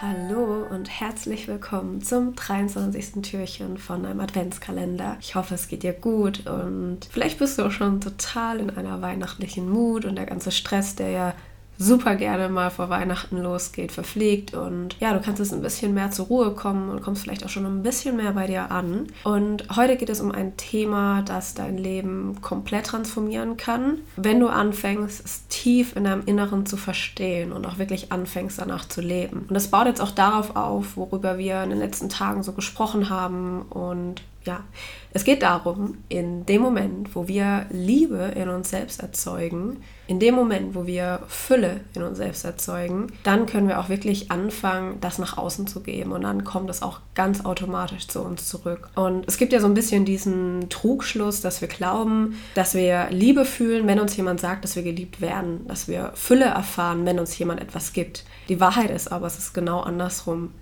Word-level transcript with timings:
Hallo 0.00 0.64
und 0.70 0.88
herzlich 0.88 1.48
willkommen 1.48 2.02
zum 2.02 2.36
23. 2.36 3.20
Türchen 3.20 3.78
von 3.78 4.06
einem 4.06 4.20
Adventskalender. 4.20 5.16
Ich 5.20 5.34
hoffe, 5.34 5.56
es 5.56 5.66
geht 5.66 5.82
dir 5.82 5.92
gut 5.92 6.46
und 6.46 7.00
vielleicht 7.10 7.40
bist 7.40 7.58
du 7.58 7.64
auch 7.64 7.72
schon 7.72 8.00
total 8.00 8.60
in 8.60 8.70
einer 8.70 9.02
weihnachtlichen 9.02 9.68
Mut 9.68 10.04
und 10.04 10.14
der 10.14 10.26
ganze 10.26 10.52
Stress, 10.52 10.94
der 10.94 11.10
ja 11.10 11.34
super 11.78 12.16
gerne 12.16 12.48
mal 12.48 12.70
vor 12.70 12.90
Weihnachten 12.90 13.38
losgeht, 13.38 13.92
verfliegt 13.92 14.52
und 14.52 14.96
ja, 14.98 15.14
du 15.14 15.20
kannst 15.20 15.38
jetzt 15.38 15.52
ein 15.52 15.62
bisschen 15.62 15.94
mehr 15.94 16.10
zur 16.10 16.26
Ruhe 16.26 16.50
kommen 16.50 16.90
und 16.90 17.02
kommst 17.02 17.22
vielleicht 17.22 17.44
auch 17.44 17.48
schon 17.48 17.66
ein 17.66 17.82
bisschen 17.82 18.16
mehr 18.16 18.32
bei 18.32 18.48
dir 18.48 18.72
an. 18.72 19.06
Und 19.22 19.64
heute 19.76 19.96
geht 19.96 20.10
es 20.10 20.20
um 20.20 20.32
ein 20.32 20.56
Thema, 20.56 21.22
das 21.22 21.54
dein 21.54 21.78
Leben 21.78 22.40
komplett 22.42 22.86
transformieren 22.86 23.56
kann, 23.56 23.98
wenn 24.16 24.40
du 24.40 24.48
anfängst, 24.48 25.24
es 25.24 25.46
tief 25.48 25.94
in 25.94 26.04
deinem 26.04 26.22
Inneren 26.26 26.66
zu 26.66 26.76
verstehen 26.76 27.52
und 27.52 27.64
auch 27.66 27.78
wirklich 27.78 28.10
anfängst 28.10 28.58
danach 28.58 28.88
zu 28.88 29.00
leben. 29.00 29.46
Und 29.48 29.54
das 29.54 29.68
baut 29.68 29.86
jetzt 29.86 30.00
auch 30.00 30.10
darauf 30.10 30.56
auf, 30.56 30.96
worüber 30.96 31.38
wir 31.38 31.62
in 31.62 31.70
den 31.70 31.78
letzten 31.78 32.08
Tagen 32.08 32.42
so 32.42 32.52
gesprochen 32.52 33.08
haben 33.08 33.62
und 33.62 34.22
ja, 34.44 34.64
es 35.12 35.24
geht 35.24 35.42
darum, 35.42 35.98
in 36.08 36.46
dem 36.46 36.62
Moment, 36.62 37.14
wo 37.14 37.28
wir 37.28 37.66
Liebe 37.70 38.32
in 38.36 38.48
uns 38.48 38.70
selbst 38.70 39.02
erzeugen, 39.02 39.82
in 40.06 40.20
dem 40.20 40.34
Moment, 40.34 40.74
wo 40.74 40.86
wir 40.86 41.20
Fülle 41.28 41.80
in 41.94 42.02
uns 42.02 42.18
selbst 42.18 42.44
erzeugen, 42.44 43.08
dann 43.24 43.46
können 43.46 43.68
wir 43.68 43.80
auch 43.80 43.88
wirklich 43.88 44.30
anfangen, 44.30 45.00
das 45.00 45.18
nach 45.18 45.36
außen 45.36 45.66
zu 45.66 45.80
geben. 45.80 46.12
Und 46.12 46.22
dann 46.22 46.44
kommt 46.44 46.70
es 46.70 46.82
auch 46.82 47.00
ganz 47.14 47.44
automatisch 47.44 48.06
zu 48.06 48.20
uns 48.22 48.48
zurück. 48.48 48.90
Und 48.94 49.26
es 49.26 49.38
gibt 49.38 49.52
ja 49.52 49.60
so 49.60 49.66
ein 49.66 49.74
bisschen 49.74 50.04
diesen 50.04 50.68
Trugschluss, 50.70 51.40
dass 51.40 51.60
wir 51.60 51.68
glauben, 51.68 52.38
dass 52.54 52.74
wir 52.74 53.08
Liebe 53.10 53.44
fühlen, 53.44 53.86
wenn 53.86 54.00
uns 54.00 54.16
jemand 54.16 54.40
sagt, 54.40 54.64
dass 54.64 54.76
wir 54.76 54.82
geliebt 54.82 55.20
werden, 55.20 55.66
dass 55.66 55.88
wir 55.88 56.12
Fülle 56.14 56.46
erfahren, 56.46 57.04
wenn 57.04 57.18
uns 57.18 57.36
jemand 57.38 57.60
etwas 57.60 57.92
gibt. 57.92 58.24
Die 58.48 58.60
Wahrheit 58.60 58.90
ist 58.90 59.10
aber, 59.10 59.26
es 59.26 59.38
ist 59.38 59.52
genau 59.52 59.80
andersrum. 59.80 60.52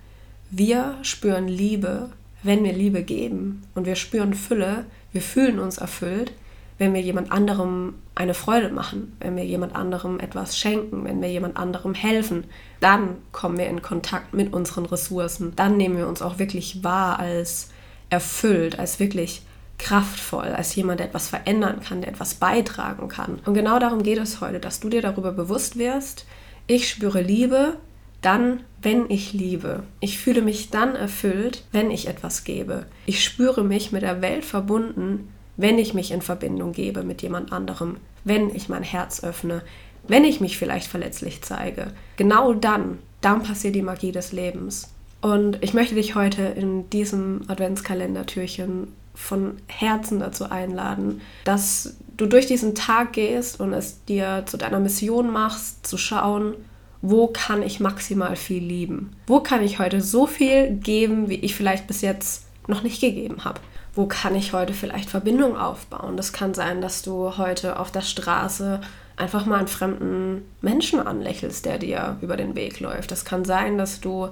Wir 0.49 0.95
spüren 1.01 1.47
Liebe, 1.47 2.09
wenn 2.47 2.63
wir 2.63 2.73
Liebe 2.73 3.03
geben 3.03 3.63
und 3.75 3.85
wir 3.85 3.95
spüren 3.95 4.33
Fülle, 4.33 4.85
wir 5.11 5.21
fühlen 5.21 5.59
uns 5.59 5.77
erfüllt, 5.77 6.31
wenn 6.77 6.93
wir 6.93 7.01
jemand 7.01 7.31
anderem 7.31 7.95
eine 8.13 8.33
Freude 8.33 8.69
machen, 8.69 9.15
wenn 9.19 9.35
wir 9.35 9.45
jemand 9.45 9.75
anderem 9.75 10.19
etwas 10.19 10.57
schenken, 10.57 11.05
wenn 11.05 11.21
wir 11.21 11.29
jemand 11.29 11.57
anderem 11.57 11.93
helfen, 11.93 12.45
dann 12.79 13.17
kommen 13.31 13.57
wir 13.57 13.67
in 13.67 13.81
Kontakt 13.81 14.33
mit 14.33 14.53
unseren 14.53 14.85
Ressourcen. 14.85 15.53
Dann 15.55 15.77
nehmen 15.77 15.97
wir 15.97 16.07
uns 16.07 16.21
auch 16.21 16.39
wirklich 16.39 16.83
wahr 16.83 17.19
als 17.19 17.69
erfüllt, 18.09 18.77
als 18.77 18.99
wirklich 18.99 19.41
kraftvoll, 19.79 20.47
als 20.47 20.75
jemand, 20.75 20.99
der 20.99 21.07
etwas 21.07 21.29
verändern 21.29 21.81
kann, 21.81 22.01
der 22.01 22.11
etwas 22.11 22.35
beitragen 22.35 23.07
kann. 23.07 23.39
Und 23.45 23.53
genau 23.53 23.79
darum 23.79 24.03
geht 24.03 24.17
es 24.17 24.41
heute, 24.41 24.59
dass 24.59 24.79
du 24.79 24.89
dir 24.89 25.01
darüber 25.01 25.31
bewusst 25.31 25.77
wirst, 25.77 26.25
ich 26.67 26.89
spüre 26.89 27.21
Liebe, 27.21 27.77
dann, 28.21 28.61
wenn 28.87 29.09
ich 29.09 29.33
liebe. 29.33 29.83
Ich 29.99 30.17
fühle 30.17 30.41
mich 30.41 30.69
dann 30.69 30.95
erfüllt, 30.95 31.65
wenn 31.73 31.91
ich 31.91 32.07
etwas 32.07 32.45
gebe. 32.45 32.85
Ich 33.05 33.21
spüre 33.21 33.65
mich 33.65 33.91
mit 33.91 34.01
der 34.01 34.21
Welt 34.21 34.45
verbunden, 34.45 35.27
wenn 35.57 35.77
ich 35.77 35.93
mich 35.93 36.11
in 36.11 36.21
Verbindung 36.21 36.71
gebe 36.71 37.03
mit 37.03 37.21
jemand 37.21 37.51
anderem, 37.51 37.97
wenn 38.23 38.49
ich 38.55 38.69
mein 38.69 38.83
Herz 38.83 39.25
öffne, 39.25 39.61
wenn 40.07 40.23
ich 40.23 40.39
mich 40.39 40.57
vielleicht 40.57 40.87
verletzlich 40.87 41.41
zeige. 41.41 41.87
Genau 42.15 42.53
dann, 42.53 42.99
dann 43.19 43.43
passiert 43.43 43.75
die 43.75 43.81
Magie 43.81 44.13
des 44.13 44.31
Lebens. 44.31 44.93
Und 45.19 45.61
ich 45.61 45.73
möchte 45.73 45.95
dich 45.95 46.15
heute 46.15 46.43
in 46.43 46.89
diesem 46.89 47.41
Adventskalendertürchen 47.49 48.93
von 49.13 49.57
Herzen 49.67 50.21
dazu 50.21 50.49
einladen, 50.49 51.19
dass 51.43 51.97
du 52.15 52.25
durch 52.25 52.45
diesen 52.45 52.73
Tag 52.73 53.11
gehst 53.11 53.59
und 53.59 53.73
es 53.73 54.05
dir 54.05 54.43
zu 54.45 54.55
deiner 54.55 54.79
Mission 54.79 55.29
machst, 55.29 55.85
zu 55.85 55.97
schauen, 55.97 56.53
wo 57.01 57.27
kann 57.27 57.63
ich 57.63 57.79
maximal 57.79 58.35
viel 58.35 58.63
lieben? 58.63 59.15
Wo 59.27 59.39
kann 59.39 59.63
ich 59.63 59.79
heute 59.79 60.01
so 60.01 60.27
viel 60.27 60.71
geben, 60.71 61.29
wie 61.29 61.35
ich 61.35 61.55
vielleicht 61.55 61.87
bis 61.87 62.01
jetzt 62.01 62.45
noch 62.67 62.83
nicht 62.83 63.01
gegeben 63.01 63.45
habe? 63.45 63.59
wo 63.97 64.05
kann 64.05 64.35
ich 64.35 64.53
heute 64.53 64.73
vielleicht 64.73 65.09
Verbindung 65.09 65.57
aufbauen. 65.57 66.17
Das 66.17 66.31
kann 66.31 66.53
sein, 66.53 66.81
dass 66.81 67.01
du 67.01 67.37
heute 67.37 67.79
auf 67.79 67.91
der 67.91 68.01
Straße 68.01 68.79
einfach 69.17 69.47
mal 69.47 69.57
einen 69.57 69.67
fremden 69.67 70.45
Menschen 70.61 70.99
anlächelst, 70.99 71.65
der 71.65 71.79
dir 71.79 72.17
über 72.21 72.37
den 72.37 72.55
Weg 72.55 72.79
läuft. 72.79 73.09
Das 73.09 73.25
kann 73.25 73.43
sein, 73.43 73.79
dass 73.79 73.99
du 73.99 74.29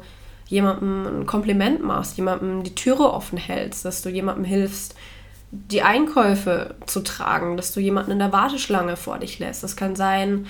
jemandem 0.47 1.21
ein 1.21 1.25
Kompliment 1.25 1.83
machst, 1.83 2.15
jemandem 2.17 2.63
die 2.63 2.75
Türe 2.75 3.11
offen 3.11 3.39
hältst, 3.39 3.83
dass 3.83 4.03
du 4.03 4.09
jemandem 4.09 4.45
hilfst, 4.45 4.93
die 5.51 5.81
Einkäufe 5.81 6.75
zu 6.85 6.99
tragen, 6.99 7.57
dass 7.57 7.73
du 7.73 7.79
jemanden 7.79 8.11
in 8.11 8.19
der 8.19 8.31
Warteschlange 8.31 8.95
vor 8.95 9.17
dich 9.17 9.39
lässt. 9.39 9.63
Das 9.63 9.75
kann 9.75 9.95
sein, 9.95 10.45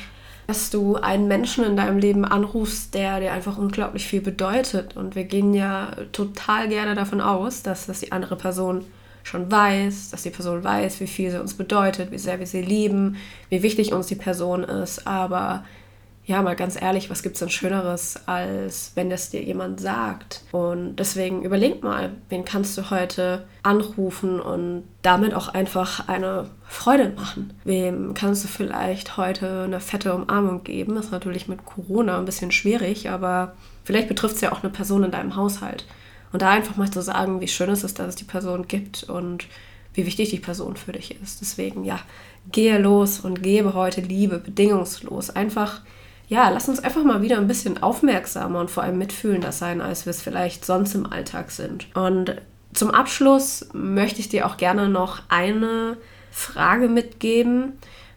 dass 0.48 0.70
du 0.70 0.96
einen 0.96 1.28
Menschen 1.28 1.64
in 1.64 1.76
deinem 1.76 1.98
Leben 1.98 2.26
anrufst, 2.26 2.94
der 2.94 3.20
dir 3.20 3.34
einfach 3.34 3.58
unglaublich 3.58 4.08
viel 4.08 4.22
bedeutet. 4.22 4.96
Und 4.96 5.16
wir 5.16 5.24
gehen 5.24 5.54
ja 5.54 5.92
total 6.12 6.70
gerne 6.70 6.96
davon 6.96 7.22
aus, 7.22 7.64
dass 7.64 7.88
das 7.88 8.02
die 8.02 8.12
andere 8.12 8.36
Person 8.36 8.86
schon 9.24 9.52
weiß, 9.52 10.12
dass 10.12 10.22
die 10.22 10.30
Person 10.30 10.64
weiß, 10.64 11.00
wie 11.00 11.08
viel 11.08 11.32
sie 11.32 11.42
uns 11.42 11.56
bedeutet, 11.56 12.12
wie 12.12 12.20
sehr 12.20 12.40
wir 12.40 12.46
sie 12.46 12.62
lieben, 12.62 13.18
wie 13.50 13.64
wichtig 13.64 13.92
uns 13.92 14.06
die 14.06 14.16
Person 14.16 14.64
ist. 14.64 15.08
Aber 15.08 15.64
ja, 16.28 16.42
mal 16.42 16.56
ganz 16.56 16.80
ehrlich, 16.82 17.12
was 17.12 17.22
gibt 17.22 17.36
es 17.36 17.40
denn 17.40 17.52
Schöneres, 17.52 18.20
als 18.26 18.92
wenn 18.96 19.12
das 19.12 19.30
dir 19.30 19.44
jemand 19.44 19.80
sagt? 19.80 20.42
Und 20.52 20.96
deswegen 20.96 21.44
überleg 21.44 21.84
mal, 21.84 22.14
wen 22.30 22.44
kannst 22.44 22.76
du 22.78 22.90
heute 22.90 23.46
anrufen 23.62 24.40
und 24.40 24.86
damit 25.04 25.36
auch 25.36 25.50
einfach 25.50 26.08
eine 26.08 26.50
Freude 26.68 27.10
machen? 27.16 27.54
Wem 27.64 28.16
kannst 28.16 28.44
du 28.44 28.48
vielleicht 28.48 29.18
heute 29.18 29.66
eine 29.66 29.80
fette 29.80 30.16
Umarmung 30.16 30.64
geben? 30.64 30.96
Das 30.96 31.06
ist 31.06 31.12
natürlich 31.12 31.48
mit 31.48 31.64
Corona 31.64 32.18
ein 32.18 32.26
bisschen 32.26 32.52
schwierig, 32.52 33.10
aber 33.10 33.54
vielleicht 33.84 34.08
betrifft 34.08 34.36
es 34.36 34.42
ja 34.42 34.52
auch 34.52 34.64
eine 34.64 34.72
Person 34.72 35.04
in 35.04 35.12
deinem 35.12 35.36
Haushalt. 35.36 35.86
Und 36.32 36.42
da 36.42 36.50
einfach 36.50 36.76
mal 36.76 36.90
zu 36.90 37.04
sagen, 37.04 37.40
wie 37.40 37.48
schön 37.48 37.70
es 37.70 37.84
ist, 37.84 38.00
dass 38.00 38.08
es 38.08 38.16
die 38.16 38.24
Person 38.24 38.68
gibt 38.68 39.04
und 39.04 39.46
wie 39.94 40.08
wichtig 40.08 40.32
die 40.32 40.40
Person 40.40 40.76
für 40.76 40.92
dich 40.92 41.22
ist. 41.22 41.40
Deswegen, 41.42 41.84
ja, 41.84 42.00
gehe 42.52 42.80
los 42.80 43.20
und 43.20 43.44
gebe 43.44 43.76
heute 43.76 44.02
Liebe 44.02 44.40
bedingungslos. 44.40 45.30
Einfach, 45.30 45.82
ja, 46.28 46.50
lass 46.50 46.70
uns 46.70 46.80
einfach 46.80 47.04
mal 47.04 47.22
wieder 47.22 47.38
ein 47.38 47.48
bisschen 47.48 47.82
aufmerksamer 47.82 48.60
und 48.60 48.72
vor 48.72 48.84
allem 48.84 48.98
mitfühlender 48.98 49.52
sein, 49.52 49.82
als 49.82 50.06
wir 50.06 50.12
es 50.12 50.22
vielleicht 50.22 50.66
sonst 50.66 50.96
im 50.96 51.12
Alltag 51.12 51.52
sind. 51.52 51.88
Und 51.96 52.36
zum 52.74 52.92
Abschluss 52.92 53.68
möchte 53.74 54.20
ich 54.20 54.30
dir 54.30 54.48
auch 54.48 54.58
gerne 54.58 54.90
noch 54.90 55.22
eine 55.30 55.98
Frage 56.32 56.90
mitgeben, 56.90 57.74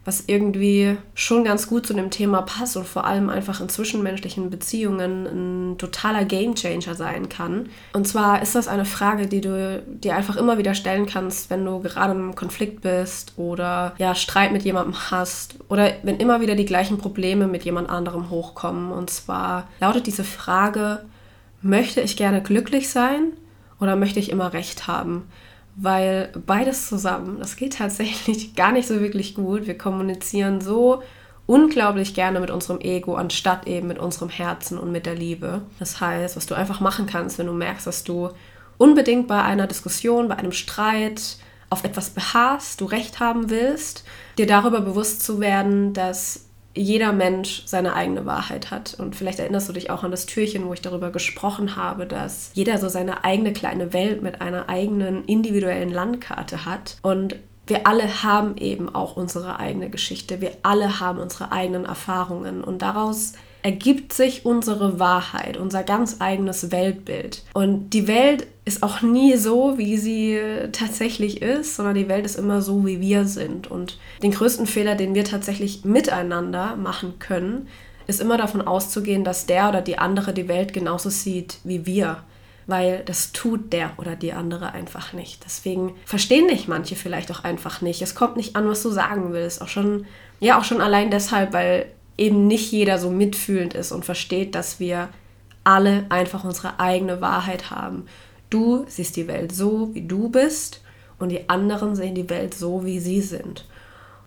was 0.09 0.25
irgendwie 0.27 0.97
schon 1.13 1.45
ganz 1.45 1.67
gut 1.67 1.87
zu 1.87 1.93
dem 1.93 2.09
Thema 2.09 2.41
passt 2.41 2.79
und 2.79 2.87
vor 2.87 3.05
allem 3.05 3.29
einfach 3.29 3.61
in 3.61 3.69
zwischenmenschlichen 3.69 4.49
Beziehungen 4.49 5.27
ein 5.27 5.77
totaler 5.77 6.25
Gamechanger 6.25 6.95
sein 6.95 7.29
kann. 7.29 7.69
Und 7.93 8.09
zwar 8.09 8.41
ist 8.41 8.55
das 8.55 8.69
eine 8.69 8.87
Frage, 8.87 9.27
die 9.27 9.43
du 9.43 9.83
dir 9.87 10.17
einfach 10.17 10.37
immer 10.37 10.57
wieder 10.57 10.73
stellen 10.73 11.05
kannst, 11.05 11.51
wenn 11.51 11.63
du 11.63 11.81
gerade 11.81 12.15
im 12.15 12.35
Konflikt 12.35 12.81
bist 12.81 13.35
oder 13.37 13.95
ja 13.99 14.15
Streit 14.15 14.51
mit 14.51 14.63
jemandem 14.63 14.95
hast 15.11 15.57
oder 15.69 15.93
wenn 16.03 16.17
immer 16.17 16.41
wieder 16.41 16.55
die 16.55 16.65
gleichen 16.65 16.97
Probleme 16.97 17.47
mit 17.47 17.65
jemand 17.65 17.91
anderem 17.91 18.31
hochkommen. 18.31 18.93
Und 18.93 19.11
zwar 19.11 19.69
lautet 19.79 20.07
diese 20.07 20.25
Frage, 20.25 21.05
möchte 21.61 22.01
ich 22.01 22.17
gerne 22.17 22.41
glücklich 22.41 22.89
sein 22.89 23.33
oder 23.79 23.95
möchte 23.95 24.21
ich 24.21 24.31
immer 24.31 24.55
recht 24.55 24.87
haben? 24.87 25.25
Weil 25.81 26.33
beides 26.45 26.89
zusammen, 26.89 27.39
das 27.39 27.57
geht 27.57 27.75
tatsächlich 27.75 28.55
gar 28.57 28.73
nicht 28.73 28.89
so 28.89 29.01
wirklich 29.01 29.35
gut. 29.35 29.67
Wir 29.67 29.79
kommunizieren 29.79 30.61
so 30.61 31.03
unglaublich 31.47 32.15
gerne 32.15 32.41
mit 32.41 32.51
unserem 32.51 32.81
Ego, 32.81 33.15
anstatt 33.15 33.67
eben 33.67 33.89
mit 33.89 33.99
unserem 33.99 34.29
Herzen 34.29 34.77
und 34.77 34.93
mit 34.93 35.07
der 35.07 35.15
Liebe. 35.15 35.63
Das 35.79 36.01
heißt, 36.01 36.37
was 36.37 36.47
du 36.47 36.55
einfach 36.55 36.81
machen 36.81 37.07
kannst, 37.07 37.39
wenn 37.39 37.47
du 37.47 37.53
merkst, 37.53 37.87
dass 37.87 38.05
du 38.05 38.31
unbedingt 38.77 39.29
bei 39.29 39.43
einer 39.43 39.67
Diskussion, 39.67 40.29
bei 40.29 40.37
einem 40.37 40.53
Streit 40.53 41.37
auf 41.71 41.85
etwas 41.85 42.11
beharrst, 42.11 42.81
du 42.81 42.85
recht 42.87 43.21
haben 43.21 43.49
willst, 43.49 44.05
dir 44.37 44.47
darüber 44.47 44.81
bewusst 44.81 45.23
zu 45.23 45.41
werden, 45.41 45.93
dass 45.93 46.48
jeder 46.79 47.13
Mensch 47.13 47.63
seine 47.67 47.95
eigene 47.95 48.25
Wahrheit 48.25 48.71
hat. 48.71 48.95
Und 48.99 49.17
vielleicht 49.17 49.39
erinnerst 49.39 49.69
du 49.69 49.73
dich 49.73 49.91
auch 49.91 50.05
an 50.05 50.11
das 50.11 50.27
Türchen, 50.27 50.67
wo 50.67 50.73
ich 50.73 50.81
darüber 50.81 51.11
gesprochen 51.11 51.77
habe, 51.77 52.07
dass 52.07 52.51
jeder 52.55 52.79
so 52.79 52.89
seine 52.89 53.25
eigene 53.25 53.53
kleine 53.53 53.93
Welt 53.93 54.23
mit 54.23 54.41
einer 54.41 54.69
eigenen 54.69 55.25
individuellen 55.25 55.91
Landkarte 55.91 56.65
hat. 56.65 56.97
Und 57.03 57.37
wir 57.67 57.87
alle 57.87 58.23
haben 58.23 58.57
eben 58.57 58.95
auch 58.95 59.17
unsere 59.17 59.59
eigene 59.59 59.91
Geschichte. 59.91 60.41
Wir 60.41 60.53
alle 60.63 61.01
haben 61.01 61.19
unsere 61.19 61.53
eigenen 61.53 61.85
Erfahrungen. 61.85 62.65
Und 62.65 62.81
daraus 62.81 63.35
ergibt 63.63 64.13
sich 64.13 64.47
unsere 64.47 64.99
Wahrheit, 64.99 65.57
unser 65.57 65.83
ganz 65.83 66.17
eigenes 66.21 66.71
Weltbild. 66.71 67.43
Und 67.55 67.91
die 67.91 68.07
Welt 68.07 68.47
ist 68.65 68.83
auch 68.83 69.03
nie 69.03 69.37
so, 69.37 69.79
wie 69.79 69.97
sie 69.97 70.39
tatsächlich 70.73 71.43
ist, 71.43 71.77
sondern 71.77 71.95
die 71.95 72.09
Welt 72.09 72.25
ist 72.25 72.37
immer 72.37 72.63
so, 72.63 72.87
wie 72.87 73.01
wir 73.01 73.25
sind. 73.25 73.71
Und 73.71 73.99
den 74.23 74.31
größten 74.31 74.67
Fehler, 74.67 74.95
den 74.95 75.15
wir 75.15 75.25
tatsächlich 75.25 75.85
miteinander 75.85 76.77
machen 76.77 77.19
können, 77.19 77.69
ist 78.07 78.21
immer 78.21 78.39
davon 78.39 78.63
auszugehen, 78.63 79.25
dass 79.25 79.47
der 79.47 79.69
oder 79.69 79.83
die 79.83 79.99
andere 79.99 80.33
die 80.33 80.49
Welt 80.49 80.73
genauso 80.73 81.11
sieht 81.11 81.59
wie 81.65 81.85
wir. 81.85 82.23
Weil 82.67 83.03
das 83.07 83.33
tut 83.33 83.73
der 83.73 83.93
oder 83.97 84.15
die 84.15 84.35
andere 84.35 84.73
einfach 84.73 85.15
nicht. 85.15 85.45
Deswegen 85.45 85.95
verstehen 86.05 86.49
dich 86.49 86.69
manche 86.69 86.97
vielleicht 86.97 87.31
auch 87.31 87.43
einfach 87.43 87.81
nicht. 87.81 88.03
Es 88.03 88.15
kommt 88.15 88.37
nicht 88.37 88.57
an, 88.57 88.69
was 88.69 88.83
du 88.83 88.91
sagen 88.91 89.33
willst. 89.33 89.63
Auch 89.63 89.69
schon, 89.69 90.05
ja, 90.39 90.59
auch 90.59 90.65
schon 90.65 90.83
allein 90.83 91.11
deshalb, 91.11 91.55
weil 91.55 91.87
eben 92.19 92.47
nicht 92.47 92.73
jeder 92.73 92.99
so 92.99 93.11
mitfühlend 93.11 93.75
ist 93.75 93.93
und 93.93 94.05
versteht, 94.05 94.55
dass 94.55 94.81
wir 94.81 95.09
alle 95.65 96.07
einfach 96.09 96.45
unsere 96.45 96.81
eigene 96.81 97.21
Wahrheit 97.21 97.71
haben. 97.71 98.07
Du 98.51 98.85
siehst 98.89 99.17
die 99.17 99.29
Welt 99.29 99.53
so, 99.53 99.95
wie 99.95 100.07
du 100.07 100.29
bist 100.29 100.83
und 101.19 101.31
die 101.31 101.49
anderen 101.49 101.95
sehen 101.95 102.15
die 102.15 102.29
Welt 102.29 102.55
so, 102.55 102.85
wie 102.85 102.99
sie 102.99 103.21
sind. 103.21 103.67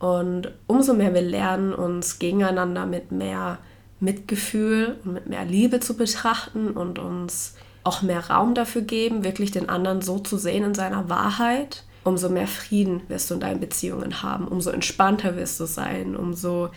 Und 0.00 0.52
umso 0.66 0.94
mehr 0.94 1.14
wir 1.14 1.22
lernen, 1.22 1.72
uns 1.72 2.18
gegeneinander 2.18 2.86
mit 2.86 3.12
mehr 3.12 3.58
Mitgefühl 4.00 4.98
und 5.04 5.12
mit 5.12 5.28
mehr 5.28 5.44
Liebe 5.44 5.78
zu 5.78 5.96
betrachten 5.96 6.72
und 6.72 6.98
uns 6.98 7.54
auch 7.84 8.02
mehr 8.02 8.30
Raum 8.30 8.54
dafür 8.54 8.82
geben, 8.82 9.24
wirklich 9.24 9.50
den 9.50 9.68
anderen 9.68 10.02
so 10.02 10.18
zu 10.18 10.38
sehen 10.38 10.64
in 10.64 10.74
seiner 10.74 11.08
Wahrheit, 11.08 11.84
umso 12.04 12.28
mehr 12.28 12.48
Frieden 12.48 13.02
wirst 13.08 13.30
du 13.30 13.34
in 13.34 13.40
deinen 13.40 13.60
Beziehungen 13.60 14.22
haben, 14.22 14.48
umso 14.48 14.70
entspannter 14.70 15.36
wirst 15.36 15.58
du 15.60 15.66
sein, 15.66 16.16
umso 16.16 16.70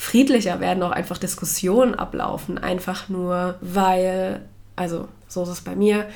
friedlicher 0.00 0.60
werden 0.60 0.82
auch 0.82 0.92
einfach 0.92 1.18
Diskussionen 1.18 1.94
ablaufen, 1.94 2.56
einfach 2.56 3.10
nur 3.10 3.56
weil, 3.60 4.40
also 4.74 5.08
so 5.28 5.42
ist 5.42 5.50
es 5.50 5.60
bei 5.60 5.76
mir, 5.76 6.08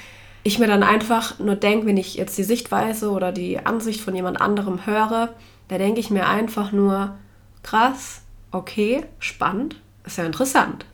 ich 0.42 0.58
mir 0.58 0.66
dann 0.66 0.82
einfach 0.82 1.38
nur 1.38 1.54
denke, 1.54 1.84
wenn 1.86 1.98
ich 1.98 2.14
jetzt 2.14 2.38
die 2.38 2.44
Sichtweise 2.44 3.10
oder 3.10 3.30
die 3.30 3.58
Ansicht 3.58 4.00
von 4.00 4.14
jemand 4.14 4.40
anderem 4.40 4.86
höre, 4.86 5.34
da 5.68 5.76
denke 5.76 6.00
ich 6.00 6.08
mir 6.08 6.26
einfach 6.26 6.72
nur, 6.72 7.14
krass, 7.62 8.22
okay, 8.52 9.04
spannend, 9.18 9.76
ist 10.06 10.16
ja 10.16 10.24
interessant. 10.24 10.86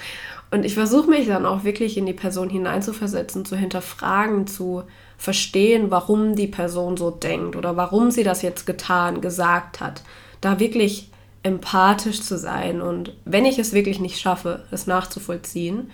Und 0.50 0.64
ich 0.64 0.72
versuche 0.72 1.10
mich 1.10 1.26
dann 1.26 1.44
auch 1.44 1.64
wirklich 1.64 1.98
in 1.98 2.06
die 2.06 2.14
Person 2.14 2.48
hineinzuversetzen, 2.48 3.44
zu 3.44 3.56
hinterfragen, 3.56 4.46
zu 4.46 4.84
verstehen, 5.18 5.90
warum 5.90 6.34
die 6.34 6.46
Person 6.46 6.96
so 6.96 7.10
denkt 7.10 7.56
oder 7.56 7.76
warum 7.76 8.10
sie 8.10 8.24
das 8.24 8.40
jetzt 8.40 8.64
getan, 8.64 9.20
gesagt 9.20 9.80
hat. 9.80 10.00
Da 10.40 10.58
wirklich 10.58 11.10
empathisch 11.48 12.20
zu 12.22 12.38
sein. 12.38 12.80
Und 12.80 13.14
wenn 13.24 13.44
ich 13.44 13.58
es 13.58 13.72
wirklich 13.72 13.98
nicht 13.98 14.20
schaffe, 14.20 14.64
es 14.70 14.86
nachzuvollziehen, 14.86 15.90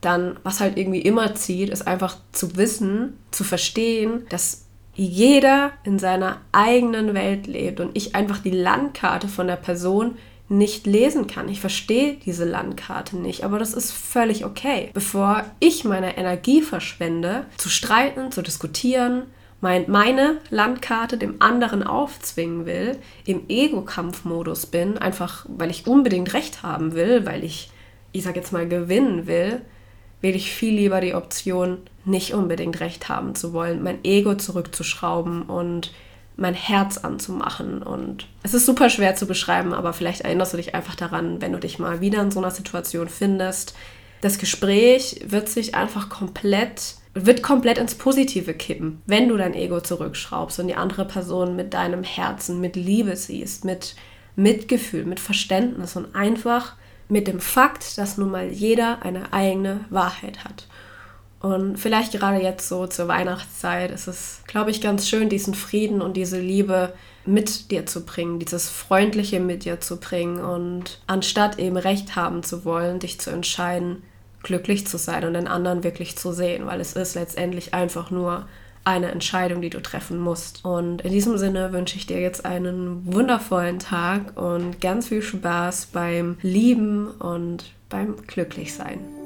dann, 0.00 0.38
was 0.44 0.60
halt 0.60 0.76
irgendwie 0.78 1.00
immer 1.00 1.34
zieht, 1.34 1.70
ist 1.70 1.86
einfach 1.86 2.16
zu 2.32 2.56
wissen, 2.56 3.18
zu 3.32 3.42
verstehen, 3.42 4.26
dass 4.28 4.66
jeder 4.94 5.72
in 5.84 5.98
seiner 5.98 6.40
eigenen 6.52 7.14
Welt 7.14 7.46
lebt 7.46 7.80
und 7.80 7.96
ich 7.96 8.14
einfach 8.14 8.38
die 8.38 8.50
Landkarte 8.50 9.28
von 9.28 9.46
der 9.46 9.56
Person 9.56 10.16
nicht 10.48 10.86
lesen 10.86 11.26
kann. 11.26 11.48
Ich 11.48 11.60
verstehe 11.60 12.14
diese 12.24 12.44
Landkarte 12.44 13.16
nicht, 13.16 13.44
aber 13.44 13.58
das 13.58 13.74
ist 13.74 13.92
völlig 13.92 14.44
okay. 14.44 14.90
Bevor 14.94 15.44
ich 15.60 15.84
meine 15.84 16.16
Energie 16.16 16.62
verschwende, 16.62 17.44
zu 17.58 17.68
streiten, 17.68 18.32
zu 18.32 18.42
diskutieren, 18.42 19.24
mein, 19.60 19.90
meine 19.90 20.38
Landkarte 20.50 21.18
dem 21.18 21.40
anderen 21.40 21.82
aufzwingen 21.82 22.66
will, 22.66 22.98
im 23.24 23.48
Ego-Kampfmodus 23.48 24.66
bin, 24.66 24.98
einfach 24.98 25.46
weil 25.48 25.70
ich 25.70 25.86
unbedingt 25.86 26.32
recht 26.34 26.62
haben 26.62 26.94
will, 26.94 27.26
weil 27.26 27.42
ich, 27.44 27.70
ich 28.12 28.22
sag 28.22 28.36
jetzt 28.36 28.52
mal, 28.52 28.68
gewinnen 28.68 29.26
will, 29.26 29.62
wähle 30.20 30.36
ich 30.36 30.52
viel 30.52 30.74
lieber 30.74 31.00
die 31.00 31.14
Option, 31.14 31.78
nicht 32.04 32.34
unbedingt 32.34 32.80
recht 32.80 33.08
haben 33.08 33.34
zu 33.34 33.52
wollen, 33.52 33.82
mein 33.82 34.04
Ego 34.04 34.34
zurückzuschrauben 34.34 35.42
und 35.42 35.92
mein 36.36 36.54
Herz 36.54 36.98
anzumachen. 36.98 37.82
Und 37.82 38.26
es 38.42 38.54
ist 38.54 38.64
super 38.64 38.90
schwer 38.90 39.16
zu 39.16 39.26
beschreiben, 39.26 39.74
aber 39.74 39.92
vielleicht 39.92 40.22
erinnerst 40.22 40.52
du 40.52 40.56
dich 40.56 40.74
einfach 40.74 40.94
daran, 40.94 41.40
wenn 41.42 41.52
du 41.52 41.58
dich 41.58 41.78
mal 41.78 42.00
wieder 42.00 42.22
in 42.22 42.30
so 42.30 42.38
einer 42.38 42.52
Situation 42.52 43.08
findest. 43.08 43.74
Das 44.20 44.38
Gespräch 44.38 45.20
wird 45.26 45.48
sich 45.48 45.74
einfach 45.74 46.08
komplett, 46.08 46.94
wird 47.26 47.42
komplett 47.42 47.78
ins 47.78 47.94
Positive 47.94 48.54
kippen, 48.54 49.02
wenn 49.06 49.28
du 49.28 49.36
dein 49.36 49.54
Ego 49.54 49.80
zurückschraubst 49.80 50.60
und 50.60 50.68
die 50.68 50.74
andere 50.74 51.04
Person 51.04 51.56
mit 51.56 51.74
deinem 51.74 52.02
Herzen, 52.02 52.60
mit 52.60 52.76
Liebe 52.76 53.16
siehst, 53.16 53.64
mit 53.64 53.94
Mitgefühl, 54.36 55.04
mit 55.04 55.20
Verständnis 55.20 55.96
und 55.96 56.14
einfach 56.14 56.74
mit 57.08 57.26
dem 57.26 57.40
Fakt, 57.40 57.98
dass 57.98 58.18
nun 58.18 58.30
mal 58.30 58.48
jeder 58.48 59.02
eine 59.02 59.32
eigene 59.32 59.80
Wahrheit 59.90 60.44
hat. 60.44 60.66
Und 61.40 61.78
vielleicht 61.78 62.12
gerade 62.12 62.42
jetzt 62.42 62.68
so 62.68 62.86
zur 62.86 63.08
Weihnachtszeit 63.08 63.90
ist 63.92 64.08
es, 64.08 64.40
glaube 64.46 64.70
ich, 64.70 64.80
ganz 64.80 65.08
schön, 65.08 65.28
diesen 65.28 65.54
Frieden 65.54 66.02
und 66.02 66.16
diese 66.16 66.40
Liebe 66.40 66.92
mit 67.24 67.70
dir 67.70 67.86
zu 67.86 68.04
bringen, 68.04 68.38
dieses 68.38 68.68
Freundliche 68.68 69.38
mit 69.38 69.64
dir 69.64 69.80
zu 69.80 69.98
bringen 69.98 70.40
und 70.40 71.00
anstatt 71.06 71.58
eben 71.58 71.76
Recht 71.76 72.16
haben 72.16 72.42
zu 72.42 72.64
wollen, 72.64 72.98
dich 72.98 73.20
zu 73.20 73.30
entscheiden, 73.30 74.02
glücklich 74.42 74.86
zu 74.86 74.98
sein 74.98 75.24
und 75.24 75.34
den 75.34 75.48
anderen 75.48 75.84
wirklich 75.84 76.16
zu 76.16 76.32
sehen, 76.32 76.66
weil 76.66 76.80
es 76.80 76.94
ist 76.94 77.14
letztendlich 77.14 77.74
einfach 77.74 78.10
nur 78.10 78.46
eine 78.84 79.10
Entscheidung, 79.10 79.60
die 79.60 79.70
du 79.70 79.80
treffen 79.82 80.18
musst. 80.18 80.64
Und 80.64 81.02
in 81.02 81.12
diesem 81.12 81.36
Sinne 81.36 81.72
wünsche 81.72 81.96
ich 81.96 82.06
dir 82.06 82.20
jetzt 82.20 82.46
einen 82.46 83.12
wundervollen 83.12 83.78
Tag 83.78 84.36
und 84.40 84.80
ganz 84.80 85.08
viel 85.08 85.22
Spaß 85.22 85.86
beim 85.86 86.38
Lieben 86.42 87.08
und 87.08 87.64
beim 87.90 88.16
Glücklichsein. 88.26 89.17